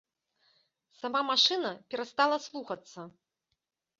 [1.01, 2.99] Сама машына перастала слухацца.